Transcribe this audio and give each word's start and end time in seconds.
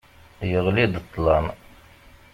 Yeɣli-d 0.49 0.93
ṭṭlam. 1.05 1.47